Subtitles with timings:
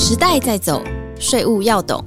[0.00, 0.80] 时代在走，
[1.18, 2.02] 税务要懂。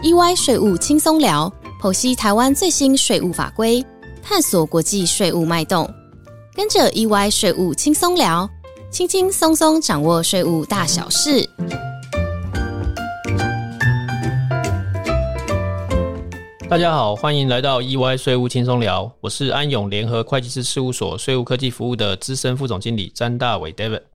[0.00, 3.84] EY 税务轻松聊，剖析台湾最新税务法规，
[4.22, 5.92] 探索国际税务脉动。
[6.54, 8.48] 跟着 EY 税务轻松聊，
[8.92, 11.44] 轻轻松松掌握税务大小事。
[16.70, 24.11] 大家好，欢迎来到 EY 税务轻松聊，我是安永联合会计师事务所税务科技服务的资深副总经理詹大伟 David。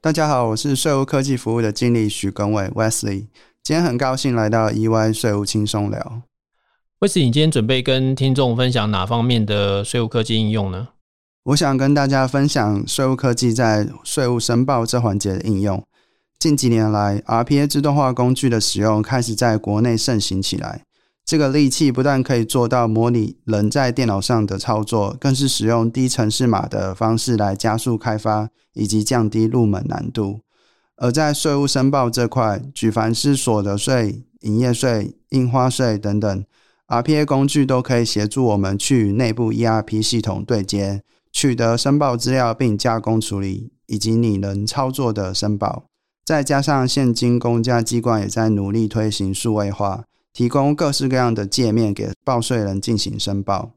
[0.00, 3.26] 大家好，我是税务科技服务的经理许根伟 Wesley。
[3.64, 6.22] 今天很高兴来到 EY 税务轻松聊。
[7.00, 10.90] Wesley，你今天准备跟听众分享哪方面的税务科技应用呢？
[11.46, 15.82] 我想跟大家分享税务科技在税务申报这环节的应用。
[16.38, 20.82] 近几年来，RPA 自动化工具的使用开始在国内盛行起来。
[21.28, 30.40] 这个利器不但可以做到模拟人在电脑上的操作，更是使用低程式码的方式来加速开发以及降低入门难度。
[30.96, 36.44] 而在税务申报这块，举凡是所得税、营业税、印花税等等
[36.86, 45.84] ，RPA 工具都可以协助我们去与内部 ERP 系统对接，取得申报资料并加工处理，以及拟人操作的申报。
[46.24, 50.04] 再加上现今公家机关也在努力推行数位化。
[50.32, 53.72] 提供各式各样的界面给报税人进行申报，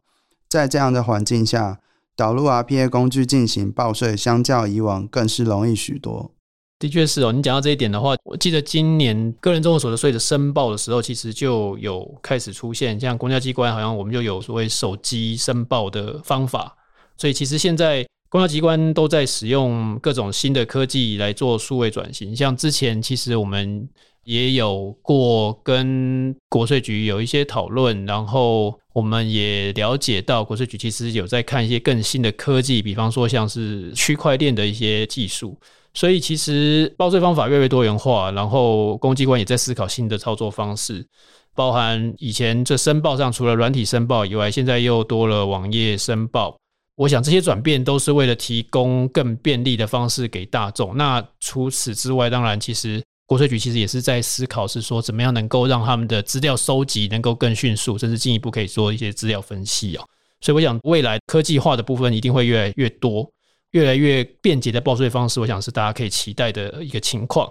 [0.47, 1.79] 在这样的环境下，
[2.15, 6.31] 导入 RPA 工具进行报税，相较以往更是容易许多。
[6.77, 16.75] 的确是哦，你讲到这一点的话，我记得今年个人综合所得税的申报的时候，其实就有开始出现，像公家机关好像我们就有所谓手机申报的方法，
[17.17, 23.89] 所以其实现在公家机关都在使用各种新的科技来做数位转型，像之前其实我们。
[24.23, 35.57] 也有过跟国税局有一些讨论，然后我们也了解到国税局其实有在看一些更新的科技，比方说像是区块链的一些技术。
[35.93, 41.05] 所以其实报税方法越来越多元化，然后公机关也在思考新的操作方式，
[41.55, 46.55] 包含以前这申报上除了软体申报以外，现在又多了网页申报。
[46.95, 50.95] 我想这些转变都是为了提供更便利的方式给大众。
[50.95, 53.01] 那除此之外，当然其实。
[53.31, 60.05] 国税局其实也是在思考，是说怎么样能够让他们的资料收集能够更迅速，甚至进一步可以做一些资料分析哦。
[60.41, 63.25] 所以我想，未来科技化的部分一定会越来越多，
[63.69, 67.49] 越来越便捷的报税方式，我想是大家可以期待的一个情况。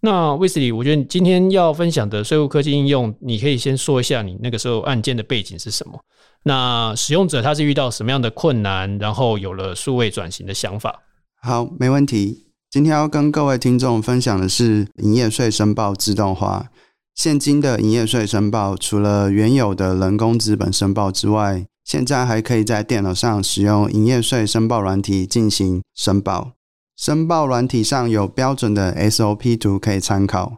[0.00, 5.96] 那威斯里，我觉得你今天要分享的税务科技应用，你可以先说一下你那个时候案件的背景是什么？
[6.42, 11.00] 那使用者他是遇到什么样的困难，然后有了数位转型的想法？
[11.40, 12.48] 好，没问题。
[12.72, 16.70] 今天要跟各位听众分享的是营业税申报自动化。
[17.14, 26.52] 现今的营业税申报，除了原有的人工资本申报之外，现在还可以在电脑上使用营业税申报软体进行申报。
[26.96, 30.54] 申报软体上有标准的 SOP 图可以参考，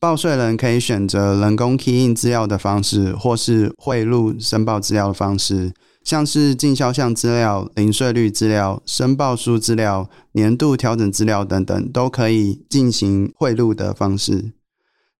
[0.00, 5.74] 报税人可以选择人工 key in 资料的方式，或是汇入申报资料的方式。
[6.08, 14.52] 像是进销项资料、零税率资料、申报书资料、年度调整资料等等，都可以进行汇入的方式。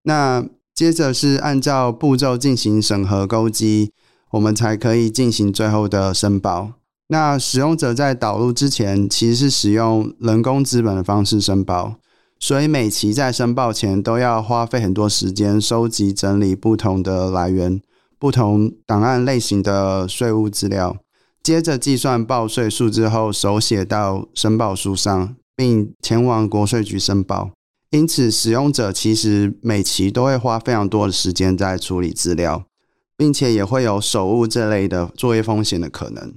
[0.05, 3.93] 那接着是按照步骤进行审核勾稽，
[4.31, 6.73] 我们才可以进行最后的申报。
[7.09, 11.97] 那使用者在导入之前，其实是使用人工资本的方式申报，
[12.41, 17.83] 所以每期在申报前都要花费很多时间收集整理不同的来源。
[18.19, 20.97] 不同档案类型的税务资料，
[21.43, 27.51] 接着计算报税数之后，手写到申报书上，并前往国税局申报。
[27.91, 32.65] 因此，使用者其实每期都会花非常多的时间在处理资料，
[33.17, 36.35] 并且也会有手误这类的作业风险的可能。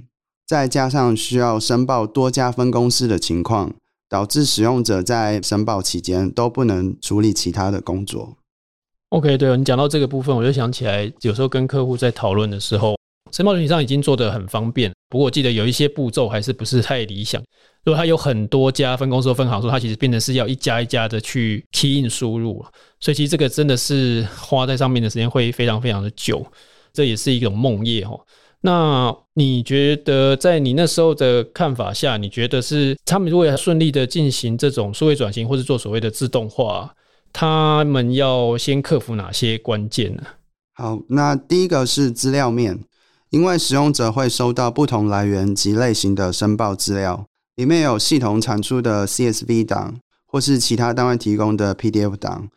[0.48, 3.74] 再加上需要申报多家分公司的情况，
[4.08, 8.38] 导致使用者在申报期间都不能处理其他的工作。
[9.12, 12.96] OK，对你讲到这个部分，我就想起来，有时候跟客户在讨论的时候，
[13.34, 17.44] 申报软体上已经做得很方便，不过我记得有一些步骤还是不是太理想。
[17.84, 22.66] 如果他有很多家分公司分行，说他其实变成是要一家一家的去 key in 输入，
[23.02, 26.46] 所以其实这个真的是花在上面的时间会非常非常的久，
[26.94, 28.18] 这也是一种梦魇哈。
[28.62, 36.90] 那你觉得在你那时候的看法下，你觉得是他们如果顺利的进行这种数位转型，或者做所谓的自动化？
[37.34, 40.24] 他们要先克服哪些关键呢？
[40.74, 42.80] 好，那第一个是资料面，
[43.30, 47.26] 因为使用者会收到不同来源及类型的申报资料，
[47.56, 52.50] 里面有系统产出的 CSV 档，或是其他单位提供的 PDF 档，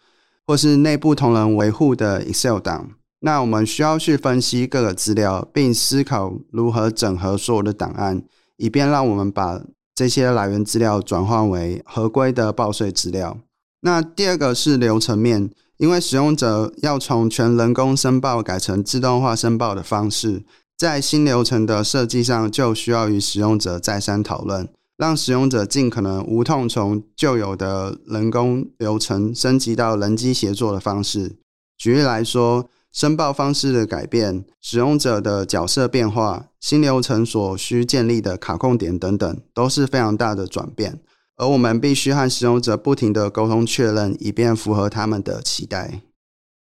[0.46, 2.90] 或是内部同仁维护的 Excel 档。
[3.20, 8.22] 那我们需要去分析各个资料，并思考如何整合所有的档案，
[8.56, 9.60] 以便让我们把
[9.94, 13.38] 这些来源资料转换为合规的报税资料。
[13.86, 20.42] 那第二个是流程面，因为使用者要从全人工申报改成自动化申报的方式，
[20.74, 24.66] 在新流程的设计上就需要与使用者再三讨论，
[24.96, 31.36] 让使用者尽可能无痛从旧有的人工流程升级到人机协作的方式。
[31.76, 41.00] 举例来说，申报方式的改变、使用者的角色变化、新流程所需建立的卡控点等等，都是非常大的转变。
[41.36, 46.00] 而我们必须和使用者不停的沟通确认，以便符合他们的期待。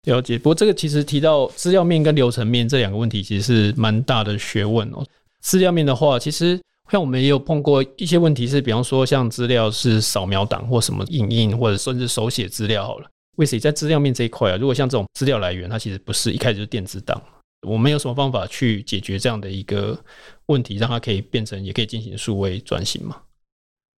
[0.05, 0.39] 了解。
[0.39, 5.05] 不过这个其实提到资料面跟流程面这两个问题，其实是蛮大的学问哦。
[5.41, 13.09] 资料面的话，其实像我们也有碰过一些问题，是比方说像资料是扫描档或什么影印，或者甚至手写资料好了。
[13.37, 14.57] 为什么在资料面这一块啊？
[14.57, 17.21] 如果像这种资料来源，它其实不是一开始就电子档，
[17.67, 19.99] 我们有什么方法去解决这样的一个
[20.47, 23.17] 问题，让它可以变成也可以进行数位转型吗？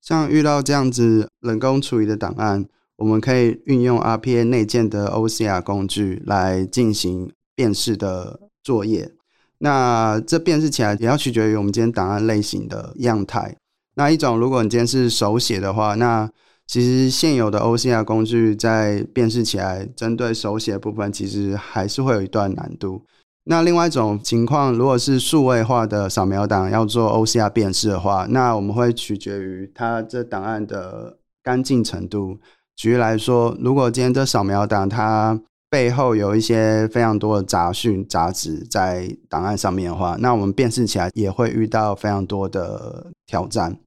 [0.00, 2.64] 像遇到这样子人工处理的档案，
[2.96, 9.12] 我们可以运用 RPA 内建的 OCR 工具来进行辨识的作业。
[9.58, 13.56] 那这辨识起来也要取决于我们今天档案类型的样态。
[13.94, 16.30] 那一种，如果你今天是手写的话，那
[16.66, 23.02] 其实现有的 OCR 工具在辨识起来，针对手写部分，其实还是会有一段难度。
[23.48, 32.38] 那另外一种情况，如果是数位化的扫描档要做 OCR 辨识的话，那我们会取决于它这档案的干净程度。
[32.74, 35.40] 举例来说，如果今天这扫描档它
[35.70, 43.78] 背后有一些非常多的杂讯杂质在档案上面的话，那我们辨识起来也会遇到非常多的挑战，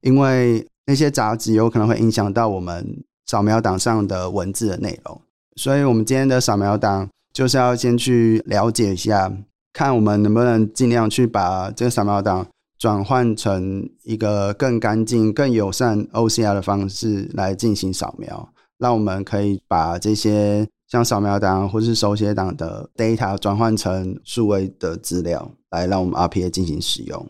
[0.00, 5.20] 因为那些杂质有可能会影响到我们扫描档上的文字的内容。
[5.56, 7.10] 所以，我们今天的扫描档。
[7.32, 9.32] 就是要先去了解一下，
[9.72, 12.46] 看我们能不能尽量去把这个扫描档
[12.78, 18.46] 转换成一个更干净、更友善 OCR 的方式来进行扫描，
[18.78, 27.26] 让我们可以把这些像扫描档或是手写档的 data 转换成数位的资料，来让我们 RPA 进行使用。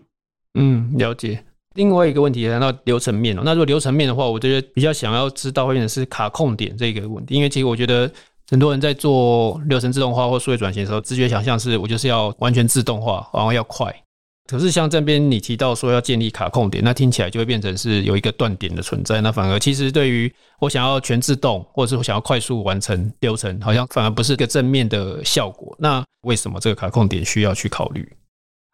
[0.55, 1.45] 嗯，了解。
[1.75, 8.11] 另外一个问题谈到流程面哦，那如果流程面的话，我觉得比较想要知道，或者是卡控点这个问题，因为其实我觉得。
[8.53, 13.91] 很多人在做流程自动化或数位转型的时候，直觉想象是我就是要完全自动化，然后要快。
[14.47, 19.23] 可是像这边你提到说要建立卡控点，那听起来就会变成是有一个断点的存在。
[19.23, 25.75] 那反而其实对于我想要全自动，或者是我想要快速完成流程，好像反而不是个正面的效果。
[25.79, 28.07] 那为什么这个卡控点需要去考虑？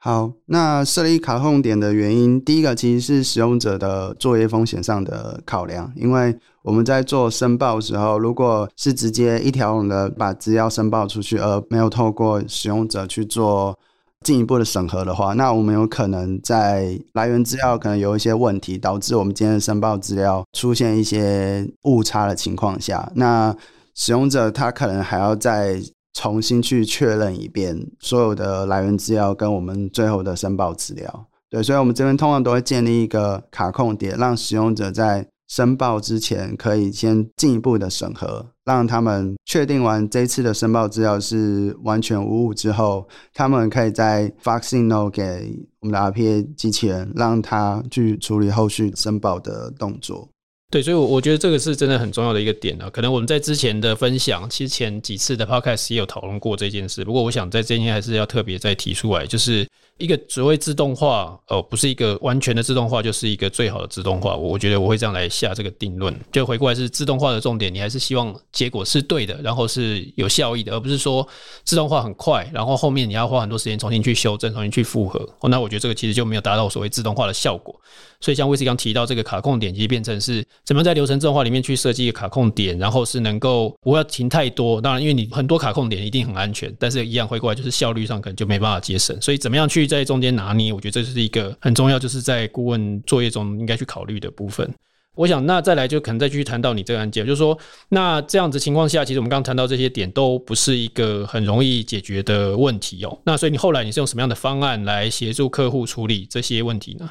[0.01, 13.77] 好，那设立卡控点的原因，第一个其实是使用者的作业风险上的考量，因为我们在做申报的时候，如果是直接一条龙的把资料申报出去，而没有透过使用者去做
[14.23, 23.53] 进一步的审核的话，那我们有可能在来源资料可能有一些问题，导致我们今天的申报资料出现一些误差的情况下，那
[23.97, 25.83] 使用者他可能还要在。
[26.15, 50.29] 重新去确认一遍所有的来源资料跟我们最后的申报资料，对，所以我们这边通常都会建立一个卡控点，让使用者在申报之前可以先进一步的审核，让他们确定完这次的申报资料是完全无误之后，他们可以再发 signal 给我们的 RPA 机器人，让他去处理后续申报的动作。
[50.71, 52.91] 对，所以，我我觉得这个是真的很重要的一个点啊。
[52.91, 57.05] 可能我们在之前的分享，其实前几次的 podcast 也有讨论过这件事。
[57.05, 59.67] 不过，我想在今天还是要特别再提出来，就是。
[59.99, 64.37] 一个所谓自动化，哦，不是一个完全的自动化，就是一个最好的自动化。
[64.37, 66.15] 我觉得我会这样来下这个定论。
[66.33, 71.27] 就回过来是自动化的重点，你还是希望结果是对的，然后是有效益的，而不是说
[71.65, 75.19] 自动化很快，然后后面你要花很多时间重新去修正、重新去复合。
[75.41, 77.75] 哦，那我觉得这个其实就没有达到所谓自动化的效果。
[78.21, 84.81] 所以像威斯刚提到这个卡控点，其实变成是怎么在流程自动化里面去设计一个卡控点，然后是能够不要停太多。
[84.81, 89.17] 当然，因为你很多卡控点一定很安全，但是一样回过来就是效率上可能就没办法节省。
[89.23, 94.73] 所以怎么样去在中间拿捏，我觉得这是一个很重要，就是在顾问作业中应该去考虑的部分。
[95.17, 103.19] 我想，那再来就可能再继续谈到你这个案件，就是说，那这样子情况下，其实我们刚刚谈到这些点都不是一个很容易解决的问题哦。
[103.25, 107.11] 那所以你后来你是用什么样的方案来协助客户处理这些问题呢？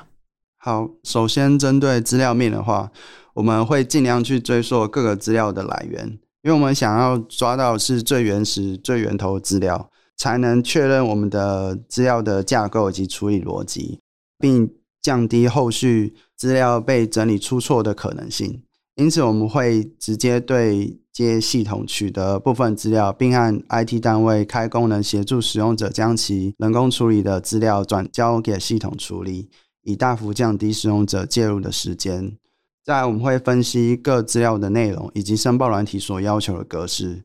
[0.57, 2.89] 好，首先针对资料面的话，
[3.33, 6.07] 我们会尽量去追溯各个资料的来源，
[6.43, 9.89] 因为我们想要抓到是最原始、最源头的资料。
[10.17, 13.99] 才能确认我们的资料的架构以及处理逻辑，
[14.39, 14.69] 并
[15.01, 18.63] 降低后续资料被整理出错的可能性。
[18.95, 29.49] 因此，我们会直接对接系统取得部分资料，并按 IT 单位开功能协助使用者将其人工处理的资料转交给系统处理，
[29.83, 32.35] 以大幅降低使用者介入的时间。
[32.83, 37.21] 再，我们会分析各资料的内容以及申报软体所要求的格式，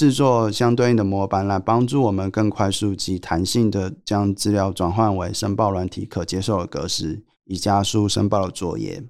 [0.00, 9.04] 制作相对应的模板来帮助我们更快速及弹性的将资料转换为申报软体可接受的格式，以加速申报的作业。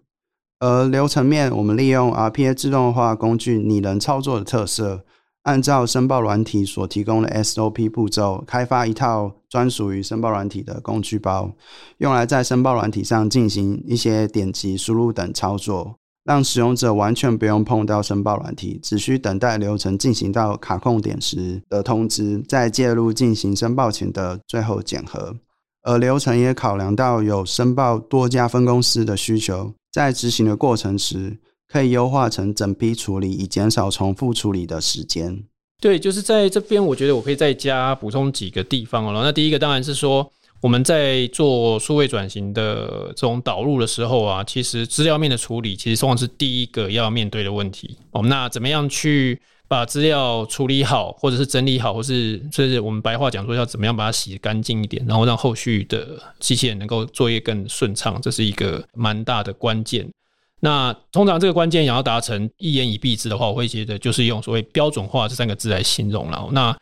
[0.59, 5.05] 而流程面，我们利用 RPA 自动化工具拟人操作的特色。
[5.45, 11.53] 按照申报软体所提供的 SOP 步骤，开发一套专属于申报软体的工具包，
[11.99, 25.35] 用来在申报软体上进行一些点击、输入等操作，让使用者完全不用碰到申报软体，只需等待流程进行到卡控点时的通知，再介入进行申报前的最后检核。
[25.83, 31.39] 而流程也考量到有申报多家分公司的需求，在执行的过程时。
[31.73, 35.41] 可以优化成整批处理，以减少重复处理的时间。
[35.81, 39.13] 对，就是在这边，我觉得我可以再加补充几个地方哦。
[39.23, 40.29] 那第一个当然是说，
[40.63, 47.97] 我们在做数位转型的这种导入的时候啊，其实资料面的处理，其实往往是第一个要面对的问题。
[48.11, 60.07] 哦，那怎么样去把资料处理好，或者是整理好，或是就是我们白话讲说，要怎么样把它洗干净一点，然后让后续的机器人能够作业更顺畅，这是一个蛮大的关键。
[60.61, 66.47] 那通常这个关键想要达成一言以蔽之的话，我会觉得就是用所谓标准化这三个字来形容了。
[66.53, 66.77] 那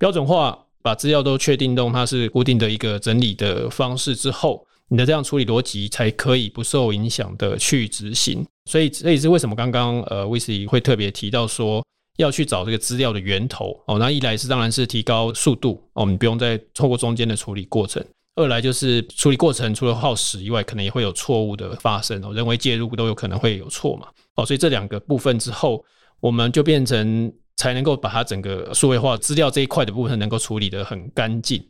[0.00, 8.44] 标准化把资料都确定动它是固定的一个整理的方式之后，你的这样处理逻辑才可以不受影响的去执行。
[8.64, 11.84] 所以这也是为什么刚刚呃威斯会特别提到说
[12.18, 13.98] 要去找这个资料的源头哦。
[13.98, 18.04] 那一来是当然是提高速度哦，你不用再错过中间的处理过程。
[18.36, 24.06] 二来就是处理过程除了耗时以外，可能也会有错误的发生哦，人为介入都有可能会有错嘛
[24.36, 25.84] 哦，所以这两个部分之后，
[26.20, 27.30] 我们就变成
[27.60, 31.62] 才能够把它整个数位化资料这一块的部分能够处理的很干净。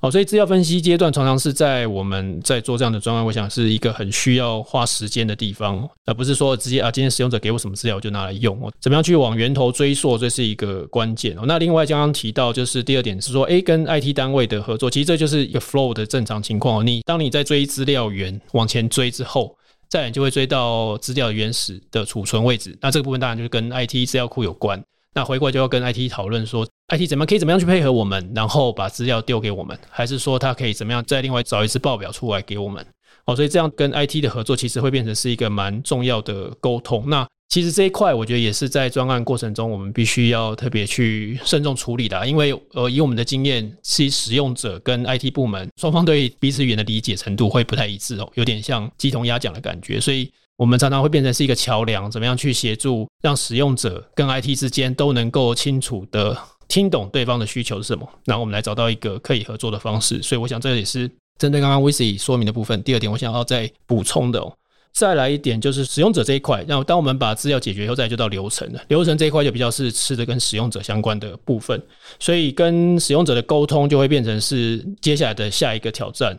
[0.00, 8.70] 好，所以资料分析阶段常常是在我们在做这样的专案，我想是一个很需要花时间的地方，而不是说直接啊，今天使用者给我什么资料我就拿来用哦。
[8.78, 11.44] 怎么样去往源头追溯，这是一个关键哦。
[11.48, 16.84] 那另外刚刚提到就是第二点是说，诶，跟 IT 单位的合作，其实这就是一个 flow 的正常情况哦。
[16.84, 19.56] 你当你在追资料源往前追之后，
[19.88, 24.80] 再就会追到资料原始的储存位置，那这个部分当然就是跟 IT 资料库有关。
[25.18, 32.86] 那回过来就要跟 IT 讨论说，IT 怎么可以怎么样去配合我们，然后把资料丢给我们，还是说他可以怎么样再另外找一次报表出来给我们？
[33.24, 37.10] 哦，所以这样跟 IT 的合作其实会变成是一个蛮重要的沟通。
[37.10, 50.30] 那其实这一块我觉得也是在专案过程中我们必须要特别去慎重处理的，因为呃以我们的经验，其使用者跟 IT 部门双方对彼此语言的理解程度会不太一致哦，有点像鸡同鸭讲的感觉，所以。
[50.58, 56.36] 我们常常会变成是一个桥梁，怎么样去协助让使用者跟 IT 之间都能够清楚的
[56.66, 60.20] 听懂对方的需求是什么，然后我们来找到一个可以合作的方式。
[60.20, 62.82] 所以我想这也是针对刚刚 v i s y 说明的部分。
[62.82, 64.52] 第二点，我想要再补充的哦，
[64.92, 66.64] 再来一点就是使用者这一块。
[66.66, 68.82] 然后当我们把资料解决以后，再就到流程了。
[68.88, 71.80] 流程这一块就比较是吃的跟使用者相关的部分，
[72.18, 76.36] 所以跟使用者的沟通就会变成是接下来的下一个挑战。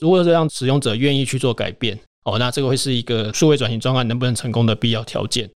[0.00, 1.98] 如果是让使用者愿意去做改变。
[2.24, 5.48] 哦，那这个会是一个数位转型专案能不能成功的必要条件。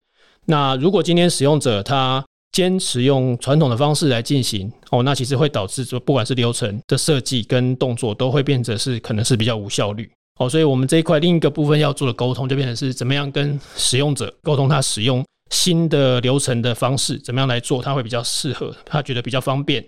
[0.46, 10.10] 那如果今天使用者他坚持用传统的方式来进行，哦，那其实会导致说，不管是流程的设计跟动作，都会变成是可能是比较无效率。
[10.40, 19.86] 哦，所以我们这一块另一个部分要做的沟通，就变成是怎么样跟使用者沟通，他使用新的流程的方式，怎么样来做，他会比较适合，他觉得比较方便。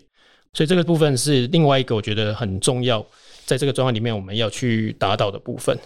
[0.53, 3.05] 所以这个部分是另外一个我觉得很重要，
[3.45, 5.77] 在这个专案里面我们要去达到的部分。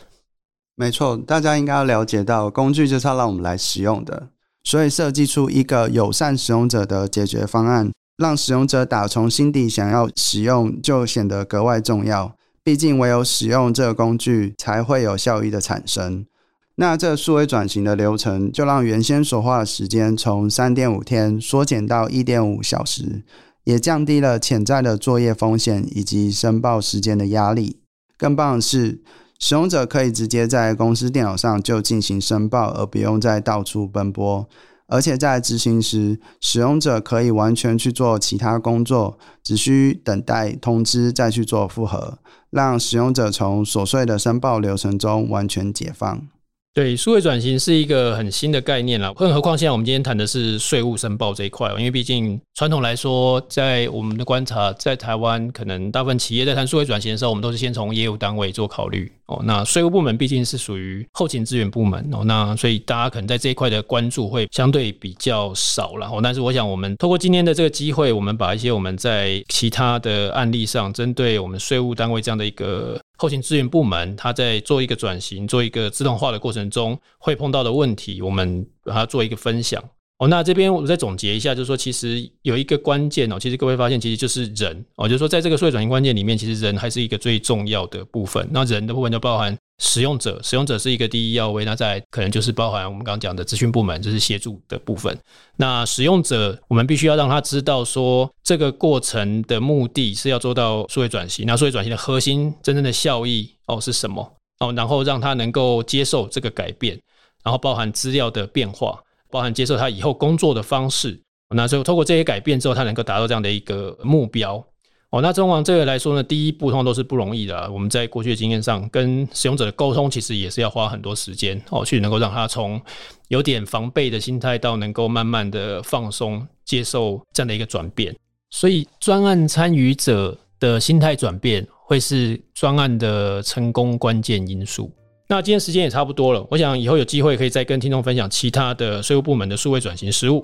[0.80, 4.28] 没错，大家应该要了解到，工具就是要让我们来使用的，
[4.64, 12.36] 所以设计出一个友善使用者的解决方案，让使用者打从心底想要使用，就显得格外重要。
[12.64, 16.28] 毕竟唯有使用这个工具，才会有效益的产生。
[16.76, 23.24] 那这数位转型的流程，就让原先所花的时间从三点五天缩减到一点五小时，
[23.64, 27.80] 也降低了潜在的作业风险以及申报时间的压力。
[28.16, 29.02] 更棒的是。
[29.40, 34.48] 使用者可以直接在公司电脑上就进行申报，而不用再到处奔波。
[34.90, 46.28] 而且在执行时，使用者可以完全去做其他工作，只需等待通知再去做复核，让使用者从琐碎的申报流程中完全解放。
[46.74, 59.42] 对，数位转型是一个很新的概念了，更何况现在我们今天谈的是税务申报这一块，因为毕竟传统来说，在我们的观察，在台湾可能大部分企业在谈数位转型的时候，我们都是先从业务单位做考虑哦。
[59.44, 66.20] 那税务部门毕竟是属于后勤资源部门哦，那所以大家可能在这一块的关注会相对比较少了哦。
[66.22, 79.84] 但是我想，我们透过今天的这个机会，我们把一些我们在其他的案例上，针对我们税务单位这样的一个后勤资源部门，他在做一个转型、做一个自动化的过程中会碰到的问题，我们把它做一个分享。
[80.20, 88.48] 哦，那这边我再总结一下，就是说，其实有一个关键哦，其实各位发现，其实就是人哦，就是说，在这个数位转型关键里面，其实人还是一个最重要的部分。
[88.52, 95.16] 那人的部分就包含使用者，使用者是一个第一要位，那在可能就是包含我们刚刚讲的资讯部门，就是协助的部分。
[95.56, 107.00] 那使用者，我们必须要让他知道说，这个过程的目的是要做到数位转型，那数位转型的核心真正的效益哦是什么哦，然后让他能够接受这个改变，
[107.44, 109.00] 然后包含资料的变化。
[109.30, 111.20] 包含接受他以后工作的方式，
[111.56, 114.64] 那最后透过这些改变之后，他能够达到这样的一个目标
[115.10, 115.22] 哦。
[115.22, 117.72] 那中王这个来说呢，第一步通常都是不容易的。
[117.72, 122.82] 我们在过去的经验上，跟使用者的沟通，其实也是要花很多时间哦，去能够让他从
[123.30, 128.16] 有点防备的心态，到能够慢慢的放松接受这样的一个转变。
[128.50, 134.90] 所以，专案参与者的心态转变，会是专案的成功关键因素。
[135.30, 140.44] 那今天时间也差不多了，我想以后有机会可以再跟听众分享其他的税务部门的数位转型实务。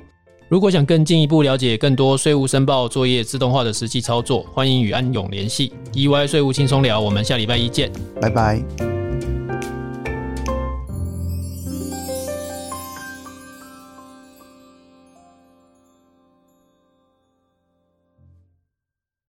[0.49, 5.71] 如果想更进一步了解更多税务申报作业自动化的实际操作，欢迎与安永联系。
[5.93, 7.89] EY 税务轻松聊，我们下礼拜一见，
[8.21, 8.92] 拜拜。